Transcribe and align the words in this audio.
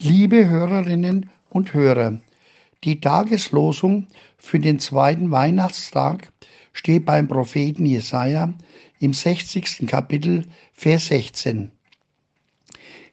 Liebe 0.00 0.48
Hörerinnen 0.48 1.28
und 1.50 1.74
Hörer, 1.74 2.20
die 2.84 3.00
Tageslosung 3.00 4.06
für 4.36 4.60
den 4.60 4.78
zweiten 4.78 5.32
Weihnachtstag 5.32 6.30
steht 6.72 7.04
beim 7.04 7.26
Propheten 7.26 7.84
Jesaja 7.84 8.54
im 9.00 9.12
60. 9.12 9.88
Kapitel, 9.88 10.44
Vers 10.72 11.08
16. 11.08 11.72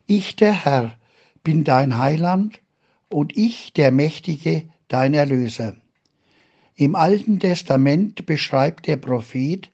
Ich, 0.05 0.35
der 0.35 0.53
Herr, 0.63 0.95
bin 1.43 1.63
dein 1.63 1.97
Heiland 1.97 2.59
und 3.09 3.35
ich, 3.35 3.73
der 3.73 3.89
Mächtige, 3.91 4.65
dein 4.87 5.15
Erlöser. 5.15 5.75
Im 6.75 6.95
Alten 6.95 7.39
Testament 7.39 8.27
beschreibt 8.27 8.85
der 8.85 8.97
Prophet 8.97 9.71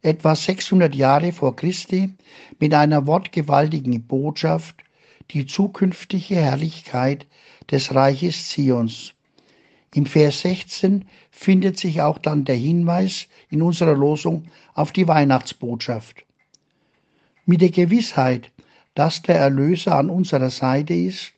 etwa 0.00 0.34
600 0.34 0.94
Jahre 0.94 1.32
vor 1.32 1.56
Christi 1.56 2.14
mit 2.58 2.72
einer 2.72 3.06
wortgewaltigen 3.06 4.02
Botschaft 4.06 4.83
die 5.30 5.46
zukünftige 5.46 6.36
Herrlichkeit 6.36 7.26
des 7.70 7.94
Reiches 7.94 8.48
Zions. 8.48 9.14
Im 9.94 10.06
Vers 10.06 10.40
16 10.40 11.04
findet 11.30 11.78
sich 11.78 12.02
auch 12.02 12.18
dann 12.18 12.44
der 12.44 12.56
Hinweis 12.56 13.28
in 13.48 13.62
unserer 13.62 13.94
Losung 13.94 14.46
auf 14.74 14.92
die 14.92 15.06
Weihnachtsbotschaft. 15.06 16.24
Mit 17.46 17.60
der 17.60 17.70
Gewissheit, 17.70 18.50
dass 18.94 19.22
der 19.22 19.36
Erlöser 19.36 19.96
an 19.96 20.10
unserer 20.10 20.50
Seite 20.50 20.94
ist, 20.94 21.32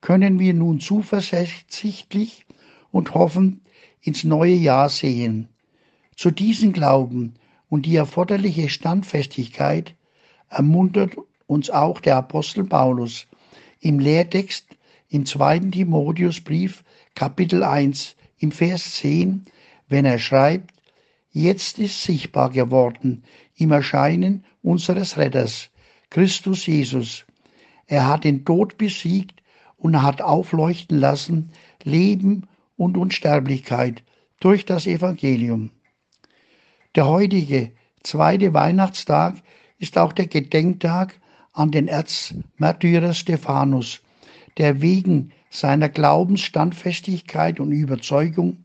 können 0.00 0.38
wir 0.38 0.52
nun 0.52 0.80
zuversichtlich 0.80 2.44
und 2.92 3.14
hoffen 3.14 3.62
ins 4.02 4.24
neue 4.24 4.54
Jahr 4.54 4.90
sehen. 4.90 5.48
Zu 6.16 6.30
diesem 6.30 6.72
Glauben 6.72 7.34
und 7.68 7.86
die 7.86 7.96
erforderliche 7.96 8.68
Standfestigkeit 8.68 9.94
ermuntert 10.50 11.16
uns 11.46 11.70
auch 11.70 12.00
der 12.00 12.16
Apostel 12.16 12.64
Paulus 12.64 13.26
im 13.80 13.98
Lehrtext 13.98 14.66
im 15.08 15.26
zweiten 15.26 15.70
Timotheusbrief 15.72 16.82
Kapitel 17.14 17.62
1 17.62 18.16
im 18.38 18.50
Vers 18.50 18.94
10, 18.94 19.44
wenn 19.88 20.04
er 20.04 20.18
schreibt, 20.18 20.72
jetzt 21.30 21.78
ist 21.78 22.02
sichtbar 22.02 22.50
geworden 22.50 23.24
im 23.56 23.70
Erscheinen 23.70 24.44
unseres 24.62 25.16
Retters, 25.16 25.70
Christus 26.10 26.66
Jesus. 26.66 27.24
Er 27.86 28.08
hat 28.08 28.24
den 28.24 28.44
Tod 28.44 28.78
besiegt 28.78 29.42
und 29.76 30.02
hat 30.02 30.22
aufleuchten 30.22 30.98
lassen 30.98 31.52
Leben 31.82 32.48
und 32.76 32.96
Unsterblichkeit 32.96 34.02
durch 34.40 34.64
das 34.64 34.86
Evangelium. 34.86 35.70
Der 36.94 37.06
heutige 37.06 37.72
zweite 38.02 38.54
Weihnachtstag 38.54 39.36
ist 39.78 39.98
auch 39.98 40.12
der 40.12 40.26
Gedenktag 40.26 41.20
an 41.54 41.70
den 41.70 41.88
Erzmärtyrer 41.88 43.14
Stephanus, 43.14 44.00
der 44.58 44.82
wegen 44.82 45.32
seiner 45.50 45.88
Glaubensstandfestigkeit 45.88 47.60
und 47.60 47.72
Überzeugung 47.72 48.58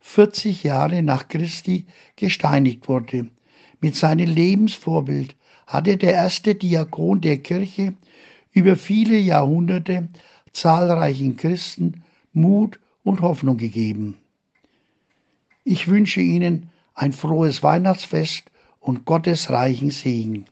40 0.00 0.64
Jahre 0.64 1.02
nach 1.02 1.28
Christi 1.28 1.86
gesteinigt 2.16 2.88
wurde. 2.88 3.28
Mit 3.80 3.94
seinem 3.94 4.30
Lebensvorbild 4.30 5.36
hatte 5.66 5.96
der 5.96 6.14
erste 6.14 6.54
Diakon 6.54 7.20
der 7.20 7.38
Kirche 7.38 7.94
über 8.52 8.76
viele 8.76 9.18
Jahrhunderte 9.18 10.08
zahlreichen 10.52 11.36
Christen 11.36 12.02
Mut 12.32 12.80
und 13.04 13.20
Hoffnung 13.20 13.56
gegeben. 13.56 14.16
Ich 15.64 15.88
wünsche 15.88 16.20
Ihnen 16.20 16.70
ein 16.94 17.12
frohes 17.12 17.62
Weihnachtsfest 17.62 18.44
und 18.80 19.04
Gottes 19.04 19.50
reichen 19.50 19.90
Segen. 19.90 20.46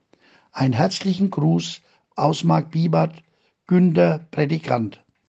Einen 0.52 0.72
herzlichen 0.72 1.30
Gruß 1.30 1.80
aus 2.16 2.44
Mark 2.44 2.70
Bibert, 2.70 3.22
Günter 3.66 4.26
Prädikant. 4.30 5.04